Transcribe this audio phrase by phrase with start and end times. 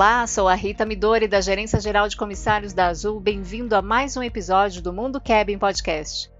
[0.00, 3.20] Olá, sou a Rita Midori, da Gerência Geral de Comissários da Azul.
[3.20, 6.30] Bem-vindo a mais um episódio do Mundo Cabin Podcast.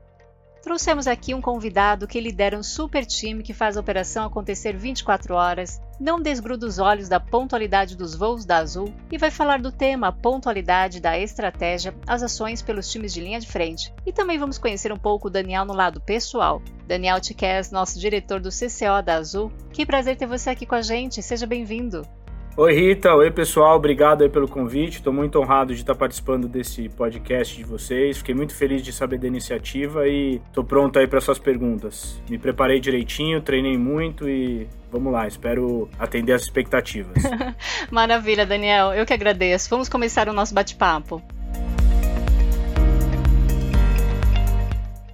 [0.63, 5.35] Trouxemos aqui um convidado que lidera um super time que faz a operação acontecer 24
[5.35, 9.71] horas, não desgruda os olhos da pontualidade dos voos da Azul e vai falar do
[9.71, 13.93] tema pontualidade da estratégia, as ações pelos times de linha de frente.
[14.07, 16.63] E também vamos conhecer um pouco o Daniel no lado pessoal.
[16.87, 19.53] Daniel Tiquez, nosso diretor do CCO da Azul.
[19.71, 22.09] Que prazer ter você aqui com a gente, seja bem-vindo.
[22.57, 24.97] Oi Rita, oi pessoal, obrigado aí pelo convite.
[24.97, 28.19] Estou muito honrado de estar participando desse podcast de vocês.
[28.19, 32.21] Fiquei muito feliz de saber da iniciativa e estou pronto aí para suas perguntas.
[32.29, 37.23] Me preparei direitinho, treinei muito e vamos lá, espero atender as expectativas.
[37.89, 39.71] Maravilha, Daniel, eu que agradeço.
[39.71, 41.23] Vamos começar o nosso bate-papo.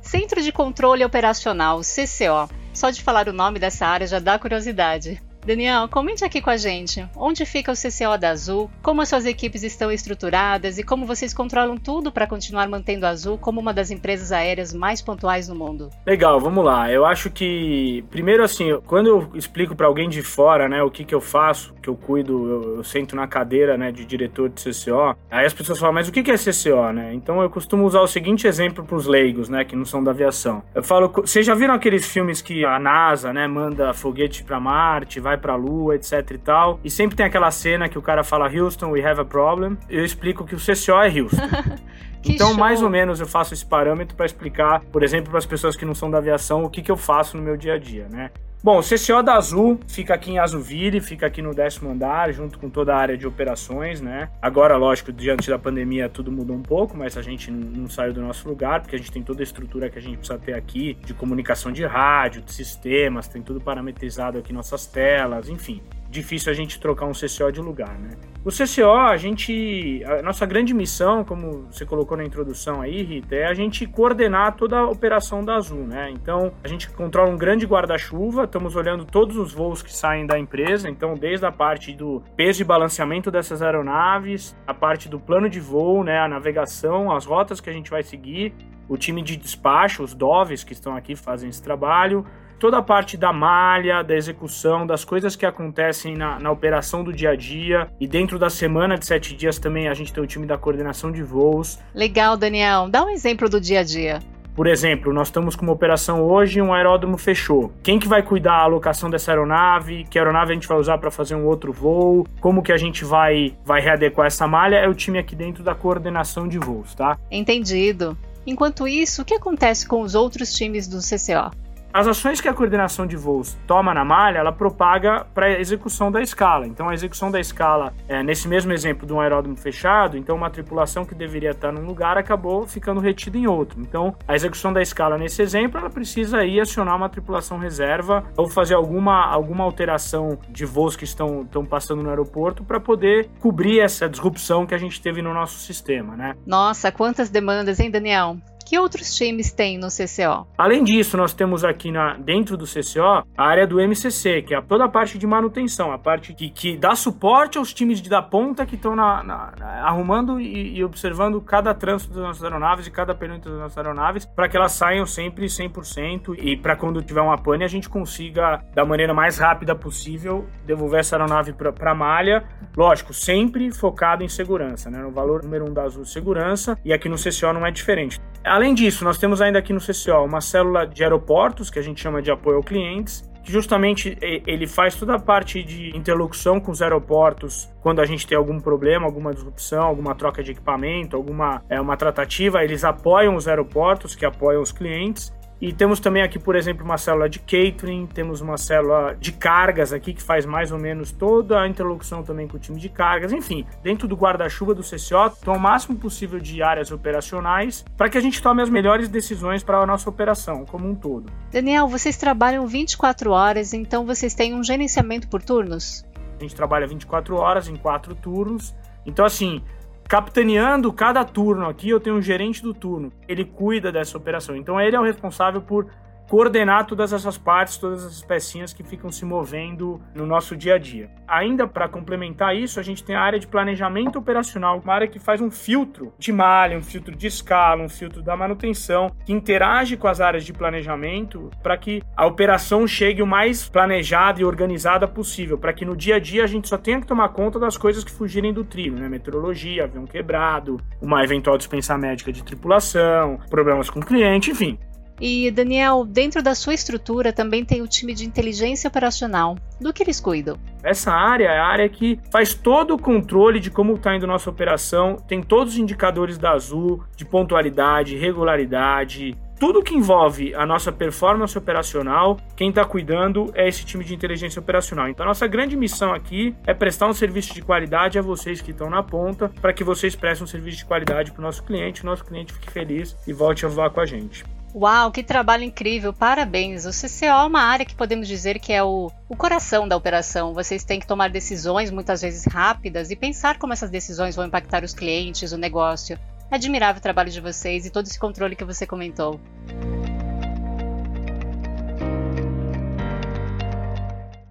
[0.01, 2.49] Centro de Controle Operacional, CCO.
[2.73, 5.21] Só de falar o nome dessa área já dá curiosidade.
[5.47, 9.25] Daniel, comente aqui com a gente onde fica o CCO da Azul, como as suas
[9.25, 13.73] equipes estão estruturadas e como vocês controlam tudo para continuar mantendo a Azul como uma
[13.73, 15.89] das empresas aéreas mais pontuais no mundo.
[16.05, 16.91] Legal, vamos lá.
[16.91, 21.05] Eu acho que, primeiro assim, quando eu explico para alguém de fora, né, o que,
[21.05, 24.61] que eu faço, que eu cuido, eu, eu sento na cadeira, né, de diretor de
[24.61, 27.15] CCO, aí as pessoas falam, mas o que, que é CCO, né?
[27.15, 30.11] Então eu costumo usar o seguinte exemplo para os leigos, né, que não são da
[30.11, 30.65] aviação.
[30.75, 35.21] Eu falo, vocês já viram aqueles filmes que a NASA, né, manda foguete para Marte,
[35.21, 36.81] vai vai pra lua, etc e tal.
[36.83, 39.77] E sempre tem aquela cena que o cara fala Houston, we have a problem.
[39.89, 41.37] Eu explico que o CCO é Houston.
[42.25, 42.57] então, show.
[42.57, 45.85] mais ou menos, eu faço esse parâmetro para explicar, por exemplo, para as pessoas que
[45.85, 48.31] não são da aviação, o que, que eu faço no meu dia a dia, né?
[48.63, 52.59] Bom, o CCO da Azul fica aqui em Azuville, fica aqui no décimo andar, junto
[52.59, 54.29] com toda a área de operações, né?
[54.43, 58.21] Agora, lógico, diante da pandemia tudo mudou um pouco, mas a gente não saiu do
[58.21, 60.99] nosso lugar, porque a gente tem toda a estrutura que a gente precisa ter aqui,
[61.05, 65.81] de comunicação de rádio, de sistemas, tem tudo parametrizado aqui nossas telas, enfim
[66.17, 68.17] difícil a gente trocar um CCO de lugar, né?
[68.45, 73.35] O CCO, a gente, a nossa grande missão, como você colocou na introdução aí, Rita,
[73.35, 76.11] é a gente coordenar toda a operação da Azul, né?
[76.11, 80.39] Então, a gente controla um grande guarda-chuva, estamos olhando todos os voos que saem da
[80.39, 85.51] empresa, então desde a parte do peso e balanceamento dessas aeronaves, a parte do plano
[85.51, 88.55] de voo, né, a navegação, as rotas que a gente vai seguir,
[88.89, 92.25] o time de despacho, os DOVs que estão aqui fazem esse trabalho,
[92.59, 97.13] toda a parte da malha, da execução, das coisas que acontecem na, na, operação do
[97.13, 97.89] dia a dia.
[98.01, 101.13] E dentro da semana de sete dias também a gente tem o time da coordenação
[101.13, 101.79] de voos.
[101.95, 102.89] Legal, Daniel.
[102.89, 104.21] Dá um exemplo do dia a dia.
[104.57, 107.71] Por exemplo, nós estamos com uma operação hoje e um aeródromo fechou.
[107.83, 110.07] Quem que vai cuidar da alocação dessa aeronave?
[110.09, 112.27] Que aeronave a gente vai usar para fazer um outro voo?
[112.41, 114.77] Como que a gente vai, vai readequar essa malha?
[114.77, 117.19] É o time aqui dentro da coordenação de voos, tá?
[117.31, 118.17] Entendido.
[118.47, 121.66] Enquanto isso, o que acontece com os outros times do CCO?
[121.97, 126.13] As ações que a coordenação de voos toma na malha, ela propaga para a execução
[126.13, 126.67] da escala.
[126.67, 130.51] Então, a execução da escala, é, nesse mesmo exemplo de um aeródromo fechado, então uma
[130.51, 133.81] tripulação que deveria estar num lugar acabou ficando retida em outro.
[133.81, 138.47] Então, a execução da escala nesse exemplo, ela precisa ir acionar uma tripulação reserva ou
[138.47, 143.81] fazer alguma, alguma alteração de voos que estão, estão passando no aeroporto para poder cobrir
[143.81, 146.35] essa disrupção que a gente teve no nosso sistema, né?
[146.45, 148.37] Nossa, quantas demandas, hein, Daniel?
[148.67, 150.45] Que outros times tem no CCO?
[150.59, 154.61] Além disso, nós temos aqui na, dentro do CCO a área do MCC, que é
[154.61, 158.21] toda a parte de manutenção, a parte que, que dá suporte aos times de da
[158.21, 163.53] ponta que estão arrumando e, e, observando cada trânsito das nossas aeronaves e cada perímetro
[163.53, 167.63] das nossas aeronaves para que elas saiam sempre 100% e para quando tiver uma pane
[167.63, 172.45] a gente consiga, da maneira mais rápida possível, devolver essa aeronave para a malha.
[172.77, 174.99] Lógico, sempre focado em segurança, né?
[174.99, 178.21] No valor número um da Azul, segurança, e aqui no CCO não é diferente.
[178.57, 182.01] Além disso, nós temos ainda aqui no CCO uma célula de aeroportos, que a gente
[182.01, 186.73] chama de apoio ao clientes, que justamente ele faz toda a parte de interlocução com
[186.73, 191.63] os aeroportos quando a gente tem algum problema, alguma disrupção, alguma troca de equipamento, alguma
[191.69, 195.31] é, uma tratativa, eles apoiam os aeroportos, que apoiam os clientes,
[195.61, 199.93] e temos também aqui, por exemplo, uma célula de catering, temos uma célula de cargas
[199.93, 203.33] aqui que faz mais ou menos toda a interlocução também com o time de cargas.
[203.33, 208.19] Enfim, dentro do guarda-chuva do CCO, então o máximo possível de áreas operacionais para que
[208.19, 211.33] a gente tome as melhores decisões para a nossa operação como um todo.
[211.51, 216.05] Daniel, vocês trabalham 24 horas, então vocês têm um gerenciamento por turnos?
[216.39, 218.75] A gente trabalha 24 horas em quatro turnos.
[219.07, 219.63] Então, assim,
[220.09, 223.13] capitaneando cada turno aqui, eu tenho um gerente do turno.
[223.29, 224.57] Ele cuida dessa operação.
[224.57, 225.91] Então ele é o responsável por
[226.29, 230.79] coordenar todas essas partes, todas essas pecinhas que ficam se movendo no nosso dia a
[230.79, 231.11] dia.
[231.27, 235.19] Ainda para complementar isso, a gente tem a área de planejamento operacional, uma área que
[235.19, 239.97] faz um filtro de malha, um filtro de escala, um filtro da manutenção, que interage
[239.97, 245.07] com as áreas de planejamento para que a operação chegue o mais planejada e organizada
[245.09, 247.77] possível, para que no dia a dia a gente só tenha que tomar conta das
[247.77, 249.09] coisas que fugirem do trilho, né?
[249.09, 254.79] Meteorologia, avião quebrado, uma eventual dispensa médica de tripulação, problemas com cliente, enfim.
[255.21, 259.57] E, Daniel, dentro da sua estrutura também tem o time de inteligência operacional.
[259.81, 260.59] Do que eles cuidam?
[260.83, 264.49] Essa área é a área que faz todo o controle de como está indo nossa
[264.49, 270.93] operação, tem todos os indicadores da Azul, de pontualidade, regularidade, tudo que envolve a nossa
[270.93, 275.09] performance operacional, quem está cuidando é esse time de inteligência operacional.
[275.09, 278.91] Então, nossa grande missão aqui é prestar um serviço de qualidade a vocês que estão
[278.91, 282.07] na ponta, para que vocês prestem um serviço de qualidade para o nosso cliente, o
[282.07, 284.45] nosso cliente fique feliz e volte a voar com a gente.
[284.79, 286.13] Uau, que trabalho incrível!
[286.13, 286.85] Parabéns!
[286.85, 290.53] O CCO é uma área que podemos dizer que é o, o coração da operação.
[290.53, 294.85] Vocês têm que tomar decisões muitas vezes rápidas e pensar como essas decisões vão impactar
[294.85, 296.19] os clientes, o negócio.
[296.51, 299.41] Admirável o trabalho de vocês e todo esse controle que você comentou.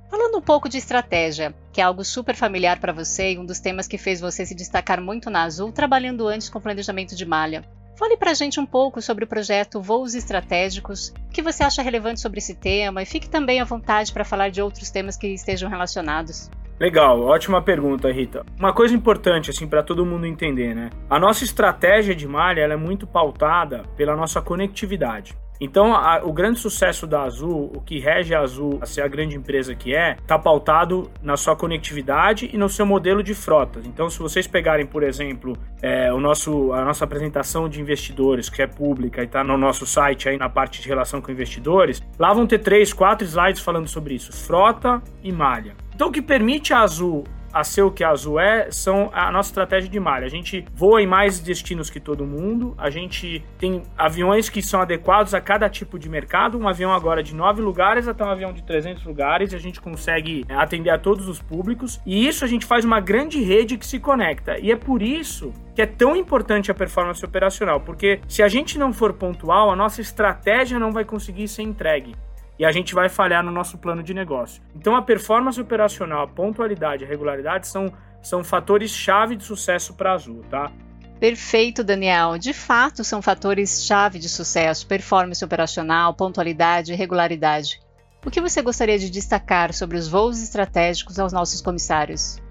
[0.10, 3.60] Falando um pouco de estratégia, que é algo super familiar para você e um dos
[3.60, 7.64] temas que fez você se destacar muito na Azul, trabalhando antes com planejamento de malha.
[7.98, 11.82] Fale para a gente um pouco sobre o projeto Voos Estratégicos, o que você acha
[11.82, 15.28] relevante sobre esse tema e fique também à vontade para falar de outros temas que
[15.28, 16.52] estejam relacionados.
[16.78, 18.46] Legal, ótima pergunta, Rita.
[18.60, 20.90] Uma coisa importante assim para todo mundo entender, né?
[21.10, 25.38] A nossa estratégia de malha é muito pautada pela nossa conectividade.
[25.60, 29.08] Então, a, o grande sucesso da Azul, o que rege a Azul a ser a
[29.08, 33.86] grande empresa que é, está pautado na sua conectividade e no seu modelo de frotas.
[33.86, 38.62] Então, se vocês pegarem, por exemplo, é, o nosso, a nossa apresentação de investidores, que
[38.62, 42.34] é pública e está no nosso site aí na parte de relação com investidores, lá
[42.34, 45.76] vão ter três, quatro slides falando sobre isso: frota e malha.
[45.94, 47.24] Então, o que permite a Azul
[47.56, 50.26] a ser o que a Azul é, são a nossa estratégia de malha.
[50.26, 54.82] A gente voa em mais destinos que todo mundo, a gente tem aviões que são
[54.82, 58.52] adequados a cada tipo de mercado, um avião agora de 9 lugares até um avião
[58.52, 62.48] de 300 lugares, e a gente consegue atender a todos os públicos, e isso a
[62.48, 64.60] gente faz uma grande rede que se conecta.
[64.60, 68.78] E é por isso que é tão importante a performance operacional, porque se a gente
[68.78, 72.16] não for pontual, a nossa estratégia não vai conseguir ser entregue
[72.58, 74.62] e a gente vai falhar no nosso plano de negócio.
[74.76, 77.92] Então, a performance operacional, a pontualidade e a regularidade são,
[78.22, 80.72] são fatores-chave de sucesso para a Azul, tá?
[81.20, 82.38] Perfeito, Daniel.
[82.38, 87.82] De fato, são fatores-chave de sucesso: performance operacional, pontualidade e regularidade.
[88.26, 92.42] O que você gostaria de destacar sobre os voos estratégicos aos nossos comissários?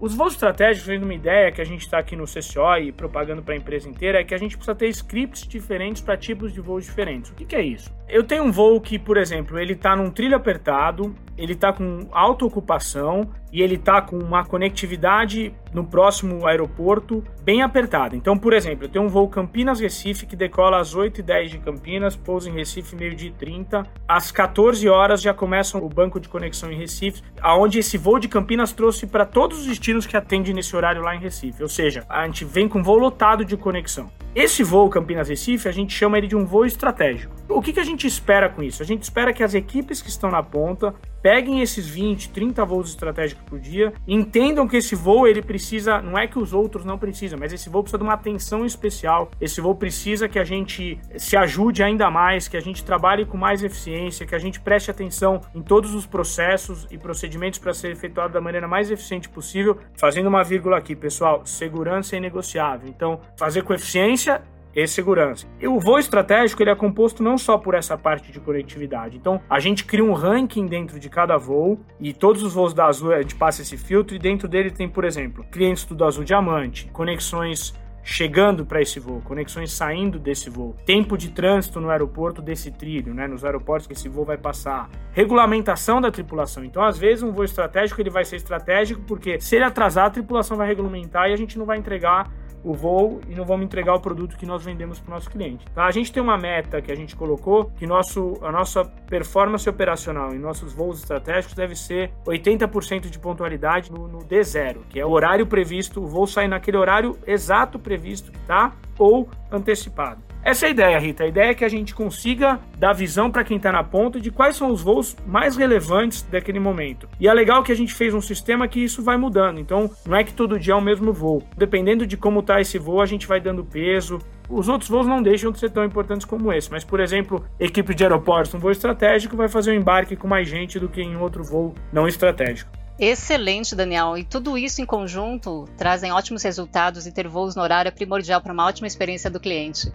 [0.00, 3.42] Os voos estratégicos, tendo uma ideia que a gente está aqui no CCO e propagando
[3.42, 6.60] para a empresa inteira, é que a gente precisa ter scripts diferentes para tipos de
[6.62, 7.30] voos diferentes.
[7.30, 7.94] O que, que, é isso?
[8.08, 12.08] Eu tenho um voo que, por exemplo, ele está num trilho apertado, ele está com
[12.12, 18.16] alta ocupação e ele está com uma conectividade no próximo aeroporto bem apertada.
[18.16, 22.48] Então, por exemplo, eu tenho um voo Campinas-Recife que decola às 8h10 de Campinas, pousa
[22.48, 23.86] em Recife meio-dia e 30.
[24.06, 28.28] Às 14 horas já começa o banco de conexão em Recife, aonde esse voo de
[28.28, 31.62] Campinas trouxe para todos os destinos que atende nesse horário lá em Recife.
[31.62, 34.10] Ou seja, a gente vem com voo lotado de conexão.
[34.34, 37.34] Esse voo Campinas-Recife, a gente chama ele de um voo estratégico.
[37.48, 38.82] O que, que a gente espera com isso?
[38.82, 42.90] A gente espera que as equipes que estão na ponta peguem esses 20, 30 voos
[42.90, 46.98] estratégicos por dia, entendam que esse voo ele precisa, não é que os outros não
[46.98, 49.30] precisam, mas esse voo precisa de uma atenção especial.
[49.40, 53.36] Esse voo precisa que a gente se ajude ainda mais, que a gente trabalhe com
[53.36, 57.90] mais eficiência, que a gente preste atenção em todos os processos e procedimentos para ser
[57.90, 59.78] efetuado da maneira mais eficiente possível.
[59.94, 62.88] Fazendo uma vírgula aqui, pessoal, segurança é inegociável.
[62.88, 64.42] Então, fazer com eficiência
[64.74, 65.46] e segurança.
[65.60, 69.16] E o voo estratégico ele é composto não só por essa parte de conectividade.
[69.16, 72.86] Então, a gente cria um ranking dentro de cada voo e todos os voos da
[72.86, 76.24] Azul a gente passa esse filtro e dentro dele tem, por exemplo, clientes do Azul
[76.24, 82.40] Diamante, conexões chegando para esse voo, conexões saindo desse voo, tempo de trânsito no aeroporto
[82.40, 86.64] desse trilho, né, nos aeroportos que esse voo vai passar, regulamentação da tripulação.
[86.64, 90.10] Então, às vezes, um voo estratégico ele vai ser estratégico porque se ele atrasar, a
[90.10, 92.30] tripulação vai regulamentar e a gente não vai entregar
[92.64, 95.64] o voo e não vamos entregar o produto que nós vendemos para o nosso cliente.
[95.74, 95.84] Tá?
[95.84, 100.34] A gente tem uma meta que a gente colocou que nosso, a nossa performance operacional
[100.34, 105.10] em nossos voos estratégicos deve ser 80% de pontualidade no, no D0, que é o
[105.10, 110.29] horário previsto, o voo sai naquele horário exato previsto que tá ou antecipado.
[110.42, 111.24] Essa é a ideia, Rita.
[111.24, 114.30] A ideia é que a gente consiga dar visão para quem está na ponta de
[114.30, 117.08] quais são os voos mais relevantes daquele momento.
[117.20, 119.60] E é legal que a gente fez um sistema que isso vai mudando.
[119.60, 121.42] Então, não é que todo dia é o mesmo voo.
[121.56, 124.18] Dependendo de como está esse voo, a gente vai dando peso.
[124.48, 127.94] Os outros voos não deixam de ser tão importantes como esse, mas, por exemplo, equipe
[127.94, 131.16] de aeroportos, um voo estratégico vai fazer um embarque com mais gente do que em
[131.16, 132.80] outro voo não estratégico.
[132.98, 134.18] Excelente, Daniel.
[134.18, 138.42] E tudo isso em conjunto trazem ótimos resultados e ter voos no horário é primordial
[138.42, 139.90] para uma ótima experiência do cliente.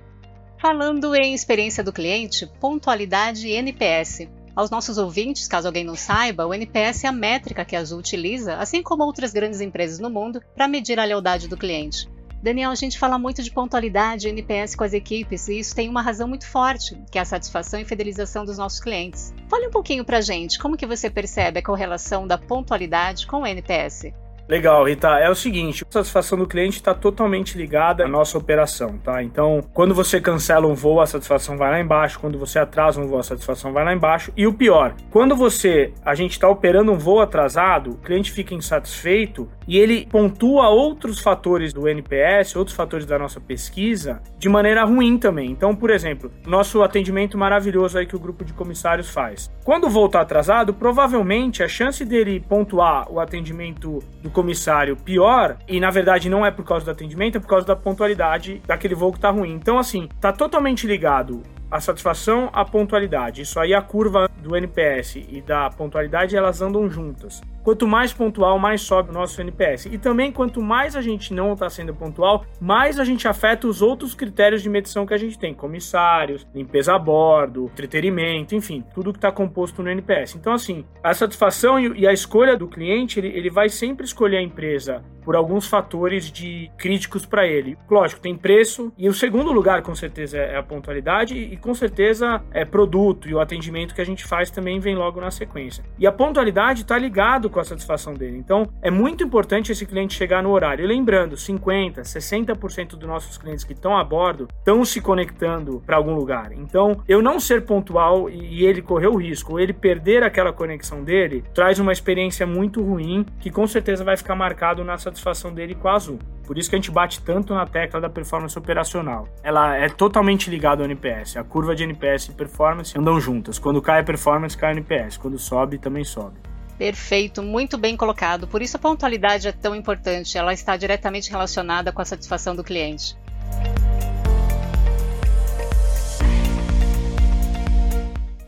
[0.67, 4.27] Falando em experiência do cliente, pontualidade e NPS.
[4.55, 7.99] Aos nossos ouvintes, caso alguém não saiba, o NPS é a métrica que a Azul
[7.99, 12.09] utiliza, assim como outras grandes empresas no mundo, para medir a lealdade do cliente.
[12.41, 15.87] Daniel, a gente fala muito de pontualidade e NPS com as equipes e isso tem
[15.87, 19.35] uma razão muito forte, que é a satisfação e fidelização dos nossos clientes.
[19.47, 23.45] Fale um pouquinho pra gente, como que você percebe a correlação da pontualidade com o
[23.45, 24.05] NPS?
[24.47, 25.17] Legal, Rita.
[25.17, 29.23] É o seguinte, a satisfação do cliente está totalmente ligada à nossa operação, tá?
[29.23, 32.19] Então, quando você cancela um voo, a satisfação vai lá embaixo.
[32.19, 34.31] Quando você atrasa um voo, a satisfação vai lá embaixo.
[34.37, 38.53] E o pior, quando você, a gente está operando um voo atrasado, o cliente fica
[38.53, 44.83] insatisfeito e ele pontua outros fatores do NPS, outros fatores da nossa pesquisa, de maneira
[44.83, 45.49] ruim também.
[45.49, 49.51] Então, por exemplo, nosso atendimento maravilhoso aí que o grupo de comissários faz.
[49.63, 55.57] Quando o voo está atrasado, provavelmente a chance dele pontuar o atendimento do comissário pior,
[55.65, 58.93] e na verdade não é por causa do atendimento, é por causa da pontualidade daquele
[58.93, 59.53] voo que tá ruim.
[59.53, 63.41] Então, assim, tá totalmente ligado a satisfação à pontualidade.
[63.41, 67.41] Isso aí a curva do NPS e da pontualidade elas andam juntas.
[67.65, 69.87] Quanto mais pontual, mais sobe o nosso NPS.
[69.87, 73.81] E também quanto mais a gente não está sendo pontual, mais a gente afeta os
[73.81, 79.11] outros critérios de medição que a gente tem, comissários, limpeza a bordo, entretenimento, enfim, tudo
[79.11, 80.35] que está composto no NPS.
[80.35, 84.43] Então assim, a satisfação e a escolha do cliente, ele, ele vai sempre escolher a
[84.43, 87.75] empresa por alguns fatores de críticos para ele.
[87.89, 92.43] Lógico, tem preço e o segundo lugar com certeza é a pontualidade e com certeza
[92.51, 95.83] é produto e o atendimento que a gente faz também vem logo na sequência.
[95.97, 98.37] E a pontualidade está ligado com a satisfação dele.
[98.37, 100.83] Então, é muito importante esse cliente chegar no horário.
[100.83, 105.95] E lembrando, 50, 60% dos nossos clientes que estão a bordo estão se conectando para
[105.95, 106.51] algum lugar.
[106.51, 111.01] Então, eu não ser pontual e ele correr o risco, ou ele perder aquela conexão
[111.01, 115.75] dele, traz uma experiência muito ruim que com certeza vai ficar marcado na satisfação dele
[115.75, 116.19] com a Azul.
[116.45, 119.27] Por isso que a gente bate tanto na tecla da performance operacional.
[119.41, 121.37] Ela é totalmente ligada ao NPS.
[121.37, 123.57] A curva de NPS e performance andam juntas.
[123.57, 125.17] Quando cai a performance, cai o NPS.
[125.17, 126.37] Quando sobe, também sobe.
[126.77, 128.47] Perfeito, muito bem colocado.
[128.47, 130.37] Por isso a pontualidade é tão importante.
[130.37, 133.17] Ela está diretamente relacionada com a satisfação do cliente.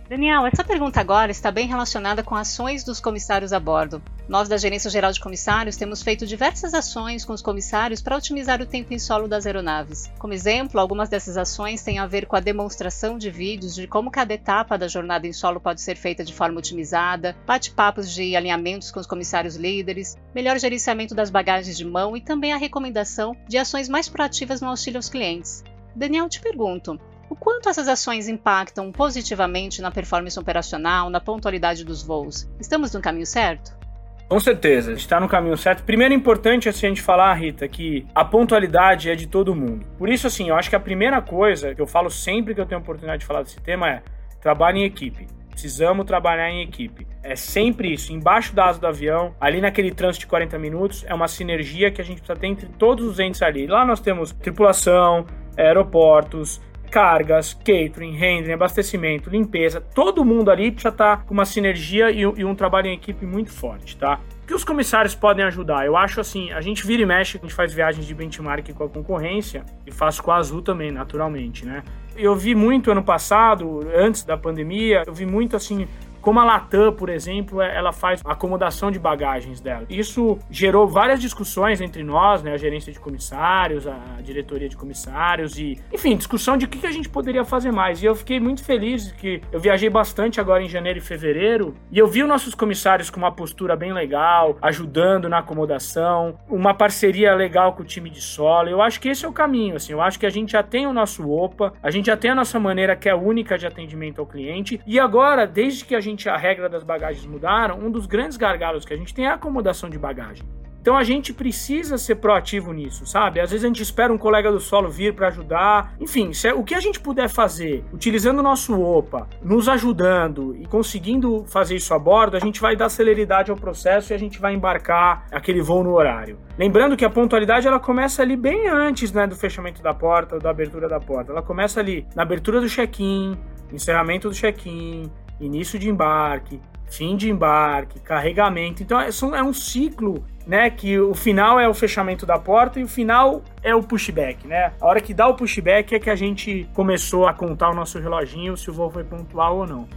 [0.09, 4.01] Daniel, essa pergunta agora está bem relacionada com ações dos comissários a bordo.
[4.27, 8.61] Nós, da Gerência Geral de Comissários, temos feito diversas ações com os comissários para otimizar
[8.61, 10.11] o tempo em solo das aeronaves.
[10.19, 14.11] Como exemplo, algumas dessas ações têm a ver com a demonstração de vídeos de como
[14.11, 18.91] cada etapa da jornada em solo pode ser feita de forma otimizada, bate-papos de alinhamentos
[18.91, 23.57] com os comissários líderes, melhor gerenciamento das bagagens de mão e também a recomendação de
[23.57, 25.63] ações mais proativas no auxílio aos clientes.
[25.95, 32.03] Daniel, te pergunto, o quanto essas ações impactam positivamente na performance operacional, na pontualidade dos
[32.03, 32.45] voos?
[32.59, 33.86] Estamos no caminho certo?
[34.29, 35.83] Com certeza, está no caminho certo.
[35.83, 39.85] Primeiro é importante assim, a gente falar, Rita, que a pontualidade é de todo mundo.
[39.97, 42.65] Por isso, assim, eu acho que a primeira coisa que eu falo sempre que eu
[42.65, 44.01] tenho oportunidade de falar desse tema é
[44.41, 45.27] trabalhe em equipe.
[45.49, 47.07] Precisamos trabalhar em equipe.
[47.23, 51.13] É sempre isso, embaixo da asa do avião, ali naquele trânsito de 40 minutos, é
[51.13, 53.65] uma sinergia que a gente precisa ter entre todos os entes ali.
[53.65, 55.25] Lá nós temos tripulação,
[55.57, 62.09] aeroportos, cargas, catering, handling, abastecimento, limpeza, todo mundo ali precisa estar tá com uma sinergia
[62.11, 64.19] e, e um trabalho em equipe muito forte, tá?
[64.47, 65.85] Que os comissários podem ajudar?
[65.85, 68.85] Eu acho assim, a gente vira e mexe, a gente faz viagens de benchmark com
[68.85, 71.83] a concorrência e faço com a Azul também, naturalmente, né?
[72.15, 75.85] Eu vi muito ano passado, antes da pandemia, eu vi muito assim
[76.27, 79.85] como a Latam, por exemplo, é, ela faz acomodação de bagagens dela.
[79.89, 85.57] Isso gerou várias discussões entre nós, né, a gerência de comissários, a diretoria de comissários
[85.57, 88.03] e, enfim, discussão de o que a gente poderia fazer mais.
[88.03, 91.97] E eu fiquei muito feliz que eu viajei bastante agora em janeiro e fevereiro e
[91.97, 97.33] eu vi os nossos comissários com uma postura bem legal, ajudando na acomodação, uma parceria
[97.35, 98.67] legal com o time de solo.
[98.67, 99.93] Eu acho que esse é o caminho, assim.
[99.93, 102.35] Eu acho que a gente já tem o nosso OPA, a gente já tem a
[102.35, 106.16] nossa maneira que é única de atendimento ao cliente e agora, desde que a gente
[106.29, 109.33] a regra das bagagens mudaram, um dos grandes gargalos que a gente tem é a
[109.33, 110.45] acomodação de bagagem.
[110.87, 113.41] Então a gente precisa ser proativo nisso, sabe?
[113.41, 115.93] Às vezes a gente espera um colega do solo vir para ajudar.
[115.99, 120.65] Enfim, é, o que a gente puder fazer, utilizando o nosso OPA, nos ajudando e
[120.65, 124.39] conseguindo fazer isso a bordo, a gente vai dar celeridade ao processo e a gente
[124.39, 126.39] vai embarcar aquele voo no horário.
[126.57, 130.51] Lembrando que a pontualidade ela começa ali bem antes né, do fechamento da porta, da
[130.51, 131.33] abertura da porta.
[131.33, 133.37] Ela começa ali na abertura do check-in,
[133.73, 138.81] encerramento do check-in, início de embarque, fim de embarque, carregamento.
[138.81, 140.69] Então é, é um ciclo, né?
[140.69, 144.73] Que o final é o fechamento da porta e o final é o pushback, né?
[144.79, 147.99] A hora que dá o pushback é que a gente começou a contar o nosso
[147.99, 149.87] reloginho se o voo foi pontual ou não.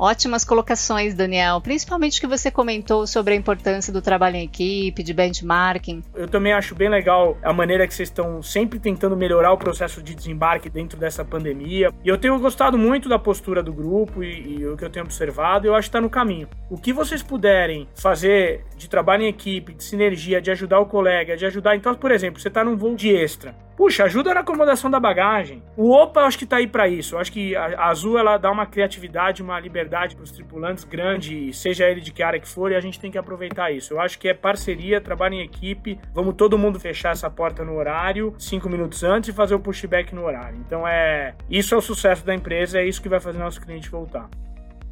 [0.00, 1.60] Ótimas colocações, Daniel.
[1.60, 6.02] Principalmente que você comentou sobre a importância do trabalho em equipe, de benchmarking.
[6.14, 10.02] Eu também acho bem legal a maneira que vocês estão sempre tentando melhorar o processo
[10.02, 11.92] de desembarque dentro dessa pandemia.
[12.02, 15.04] E eu tenho gostado muito da postura do grupo e, e o que eu tenho
[15.04, 16.48] observado, eu acho que está no caminho.
[16.70, 21.36] O que vocês puderem fazer de trabalho em equipe, de sinergia, de ajudar o colega,
[21.36, 21.76] de ajudar.
[21.76, 25.62] Então, por exemplo, você está num voo de extra Puxa, ajuda na acomodação da bagagem.
[25.74, 27.14] O OPA, acho que tá aí para isso.
[27.14, 31.50] Eu acho que a Azul ela dá uma criatividade, uma liberdade para os tripulantes grande,
[31.54, 33.94] seja ele de que área que for, e a gente tem que aproveitar isso.
[33.94, 35.98] Eu acho que é parceria, trabalho em equipe.
[36.12, 40.14] Vamos todo mundo fechar essa porta no horário, cinco minutos antes, e fazer o pushback
[40.14, 40.58] no horário.
[40.58, 43.88] Então é isso é o sucesso da empresa, é isso que vai fazer nosso cliente
[43.88, 44.28] voltar.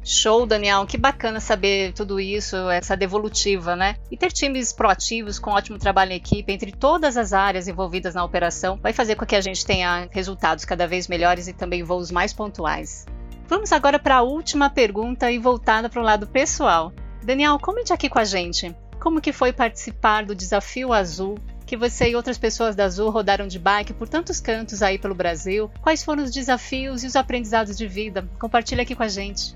[0.03, 0.85] Show, Daniel.
[0.85, 3.95] Que bacana saber tudo isso, essa devolutiva, né?
[4.09, 8.23] E ter times proativos com ótimo trabalho em equipe entre todas as áreas envolvidas na
[8.23, 12.11] operação vai fazer com que a gente tenha resultados cada vez melhores e também voos
[12.11, 13.05] mais pontuais.
[13.47, 16.93] Vamos agora para a última pergunta e voltada para o lado pessoal.
[17.23, 18.75] Daniel, comente aqui com a gente.
[18.99, 23.47] Como que foi participar do Desafio Azul que você e outras pessoas da Azul rodaram
[23.47, 25.69] de bike por tantos cantos aí pelo Brasil?
[25.81, 28.27] Quais foram os desafios e os aprendizados de vida?
[28.39, 29.55] Compartilha aqui com a gente.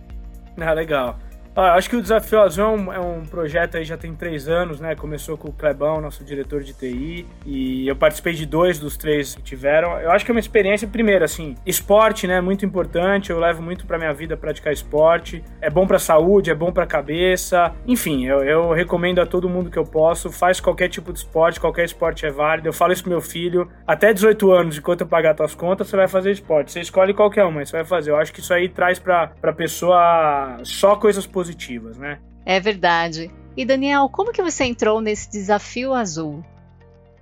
[0.59, 1.17] Ah, legal.
[1.55, 4.47] Ah, acho que o Desafio Azul é um, é um, projeto aí já tem três
[4.47, 4.95] anos, né?
[4.95, 9.35] Começou com o Clebão, nosso diretor de TI, e eu participei de dois dos três
[9.35, 9.99] que tiveram.
[9.99, 12.41] Eu acho que é uma experiência, primeiro, assim, esporte, né?
[12.41, 13.29] Muito importante.
[13.29, 15.43] Eu levo muito pra minha vida praticar esporte.
[15.61, 17.71] É bom pra saúde, é bom pra cabeça.
[17.85, 20.31] Enfim, eu, eu recomendo a todo mundo que eu posso.
[20.31, 22.67] Faz qualquer tipo de esporte, qualquer esporte é válido.
[22.67, 23.69] Eu falo isso pro meu filho.
[23.85, 26.71] Até 18 anos, enquanto eu pagar tuas contas, você vai fazer esporte.
[26.71, 28.09] Você escolhe qualquer um, mas você vai fazer.
[28.09, 32.19] Eu acho que isso aí traz pra, pra pessoa só coisas positivas positivas, né?
[32.45, 33.29] É verdade.
[33.55, 36.43] E Daniel, como que você entrou nesse desafio azul?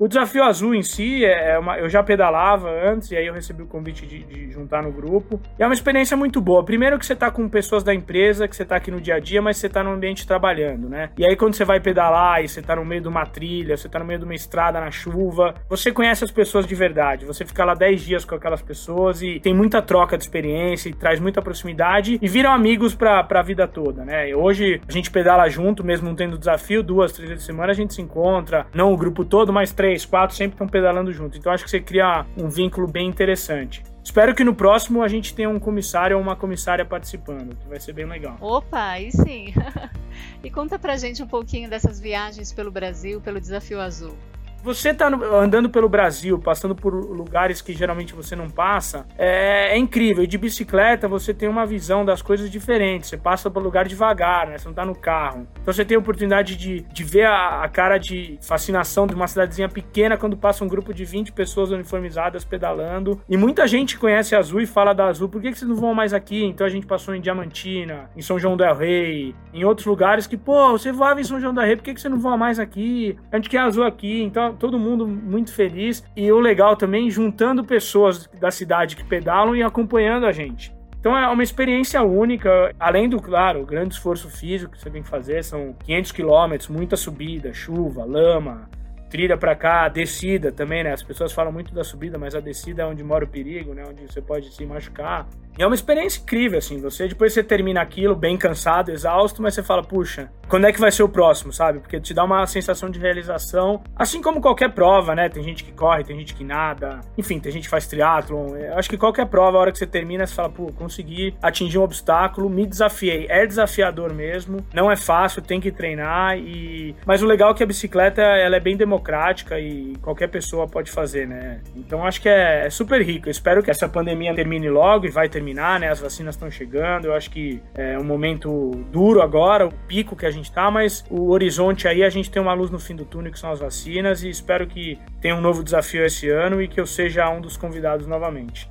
[0.02, 3.36] O desafio azul em si, é, é uma, eu já pedalava antes, e aí eu
[3.36, 5.40] recebi o convite de, de, juntar no grupo.
[5.60, 6.66] E é uma experiência muito boa.
[6.66, 9.20] Primeiro que você tá com pessoas da empresa, que você tá aqui no dia a
[9.20, 11.12] dia, mas você tá no ambiente trabalhando, né?
[11.16, 13.88] E aí quando você vai pedalar e você tá no meio de uma trilha, você
[13.88, 17.24] tá no meio de uma estrada na chuva, você conhece as pessoas de verdade.
[17.28, 20.94] Você fica lá 10 dias com aquelas pessoas e tem muita troca de experiência e
[20.94, 24.30] traz muita proximidade e viram amigos pra, pra vida toda, né?
[24.30, 27.72] E hoje a gente pedala junto, mesmo não tendo desafio, duas, três vezes por semana
[27.72, 31.12] a gente se encontra, não o grupo todo, mas três três, quatro sempre estão pedalando
[31.12, 31.38] junto.
[31.38, 33.84] Então acho que você cria um vínculo bem interessante.
[34.04, 37.80] Espero que no próximo a gente tenha um comissário ou uma comissária participando, que vai
[37.80, 38.38] ser bem legal.
[38.40, 39.54] Opa, aí sim.
[40.44, 44.18] e conta pra gente um pouquinho dessas viagens pelo Brasil, pelo Desafio Azul.
[44.64, 49.78] Você tá andando pelo Brasil, passando por lugares que geralmente você não passa, é, é,
[49.78, 50.24] incrível.
[50.24, 53.10] E de bicicleta você tem uma visão das coisas diferentes.
[53.10, 54.60] Você passa por lugar devagar, né?
[54.60, 55.48] Você não tá no carro.
[55.62, 59.28] Então você tem a oportunidade de, de ver a, a cara de fascinação de uma
[59.28, 63.20] cidadezinha pequena quando passa um grupo de 20 pessoas uniformizadas pedalando.
[63.28, 65.28] E muita gente conhece a Azul e fala da Azul.
[65.28, 66.46] Por que, que vocês não vão mais aqui?
[66.46, 70.38] Então a gente passou em Diamantina, em São João del Rei, em outros lugares que,
[70.38, 72.60] pô, você voava em São João del Rei, por que, que você não voa mais
[72.60, 73.18] aqui?
[73.32, 74.22] A gente quer Azul aqui.
[74.22, 76.04] Então todo mundo muito feliz.
[76.16, 80.74] E o legal também, juntando pessoas da cidade que pedalam e acompanhando a gente.
[81.00, 85.10] Então é uma experiência única, além do, claro, grande esforço físico que você tem que
[85.10, 88.70] fazer, são 500 quilômetros, muita subida, chuva, lama,
[89.10, 90.94] trilha para cá, descida também, né?
[90.94, 93.84] As pessoas falam muito da subida, mas a descida é onde mora o perigo, né?
[93.88, 95.28] Onde você pode se machucar.
[95.58, 96.80] É uma experiência incrível, assim.
[96.82, 100.80] Você depois você termina aquilo bem cansado, exausto, mas você fala, puxa, quando é que
[100.80, 101.80] vai ser o próximo, sabe?
[101.80, 105.30] Porque te dá uma sensação de realização, assim como qualquer prova, né?
[105.30, 108.56] Tem gente que corre, tem gente que nada, enfim, tem gente que faz triatlon.
[108.56, 111.78] Eu acho que qualquer prova, a hora que você termina, você fala, pô, consegui atingir
[111.78, 113.28] um obstáculo, me desafiei.
[113.30, 116.96] É desafiador mesmo, não é fácil, tem que treinar e.
[117.06, 120.92] Mas o legal é que a bicicleta ela é bem democrática e qualquer pessoa pode
[120.92, 121.62] fazer, né?
[121.76, 123.28] Então acho que é, é super rico.
[123.28, 125.90] Eu espero que essa pandemia termine logo e vai terminar terminar, né?
[125.90, 127.06] As vacinas estão chegando.
[127.06, 131.04] Eu acho que é um momento duro agora, o pico que a gente tá, mas
[131.10, 133.60] o horizonte aí a gente tem uma luz no fim do túnel que são as
[133.60, 137.42] vacinas e espero que tenha um novo desafio esse ano e que eu seja um
[137.42, 138.70] dos convidados novamente.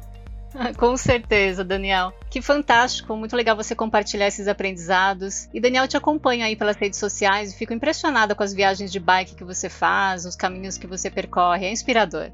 [0.78, 2.12] Com certeza, Daniel.
[2.28, 5.48] Que fantástico, muito legal você compartilhar esses aprendizados.
[5.52, 9.00] E Daniel te acompanha aí pelas redes sociais e fico impressionada com as viagens de
[9.00, 12.30] bike que você faz, os caminhos que você percorre, é inspirador.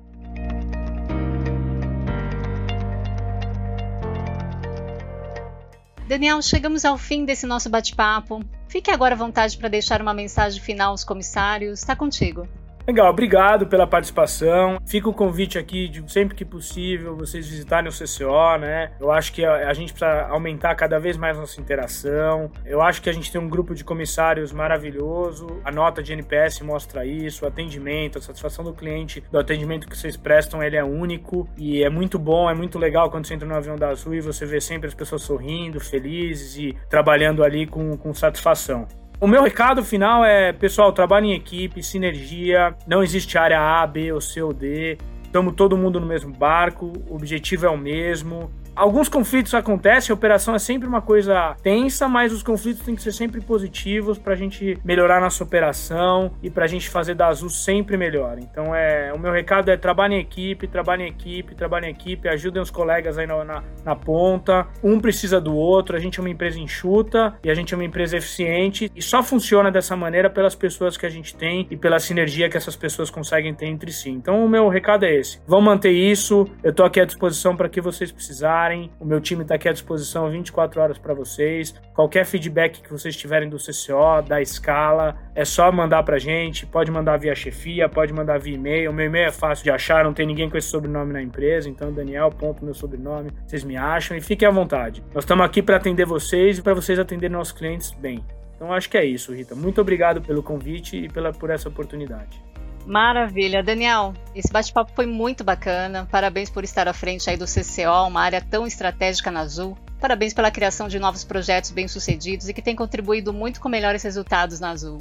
[6.07, 8.41] Daniel, chegamos ao fim desse nosso bate-papo.
[8.69, 11.81] Fique agora à vontade para deixar uma mensagem final aos comissários.
[11.81, 12.47] Está contigo.
[12.87, 14.79] Legal, obrigado pela participação.
[14.87, 18.93] Fica o convite aqui de sempre que possível vocês visitarem o CCO, né?
[19.01, 22.49] Eu acho que a, gente precisa aumentar cada vez mais nossa interação.
[22.65, 25.61] Eu acho que a gente tem um grupo de comissários maravilhoso.
[25.65, 29.99] A nota de NPS mostra isso, o atendimento, a satisfação do cliente, do atendimento que
[29.99, 33.49] vocês prestam, ele é único e é muito bom, é muito legal quando você entra
[33.49, 37.67] no avião da Azul e você vê sempre as pessoas sorrindo, felizes e trabalhando ali
[37.67, 38.87] com, com satisfação.
[39.19, 44.13] O meu recado final é, pessoal, trabalho em equipe, sinergia, não existe área A, B
[44.13, 44.99] ou C ou D.
[45.25, 48.51] Estamos todo mundo no mesmo barco, o objetivo é o mesmo.
[48.77, 53.01] Alguns conflitos acontecem, a operação é sempre uma coisa tensa, mas os conflitos têm que
[53.01, 57.29] ser sempre positivos para a gente melhorar nossa operação e para a gente fazer da
[57.29, 58.37] Azul sempre melhor.
[58.39, 62.29] Então, é, o meu recado é trabalhem em equipe, trabalhem em equipe, trabalhem em equipe,
[62.29, 64.67] ajudem os colegas aí na, na, na ponta.
[64.85, 67.85] Um precisa do outro, a gente é uma empresa enxuta e a gente é uma
[67.85, 71.99] empresa eficiente e só funciona dessa maneira pelas pessoas que a gente tem e pela
[71.99, 74.11] sinergia que essas pessoas conseguem ter entre si.
[74.11, 75.41] Então, o meu recado é esse.
[75.47, 78.66] Vamos manter isso, eu estou aqui à disposição para que vocês precisarem
[78.99, 81.75] o meu time está aqui à disposição 24 horas para vocês.
[81.95, 86.67] Qualquer feedback que vocês tiverem do CCO, da escala, é só mandar para gente.
[86.67, 88.91] Pode mandar via chefia, pode mandar via e-mail.
[88.91, 91.69] O meu e-mail é fácil de achar, não tem ninguém com esse sobrenome na empresa.
[91.69, 95.03] Então, Daniel, ponto meu sobrenome, vocês me acham e fiquem à vontade.
[95.15, 98.25] Nós estamos aqui para atender vocês e para vocês atenderem nossos clientes bem.
[98.57, 99.55] Então, acho que é isso, Rita.
[99.55, 102.43] Muito obrigado pelo convite e pela, por essa oportunidade.
[102.87, 103.65] Maravilha.
[103.65, 106.07] Daniel, esse bate-papo foi muito bacana.
[106.09, 109.77] Parabéns por estar à frente aí do CCO, uma área tão estratégica na Azul.
[110.01, 114.61] Parabéns pela criação de novos projetos bem-sucedidos e que tem contribuído muito com melhores resultados
[114.61, 114.99] na Azul.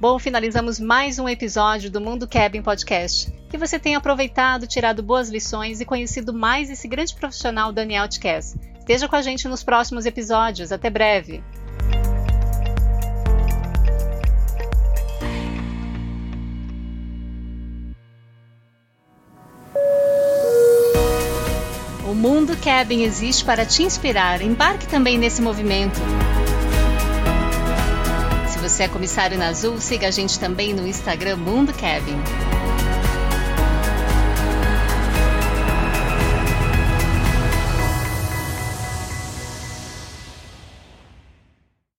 [0.00, 3.32] Bom, finalizamos mais um episódio do Mundo Cabin Podcast.
[3.48, 8.56] Que você tenha aproveitado, tirado boas lições e conhecido mais esse grande profissional Daniel Tkes.
[8.80, 10.72] Esteja com a gente nos próximos episódios.
[10.72, 11.40] Até breve!
[22.62, 24.40] Cabin existe para te inspirar.
[24.40, 25.98] Embarque também nesse movimento.
[28.46, 32.51] Se você é comissário na Azul, siga a gente também no Instagram Mundo Cabin.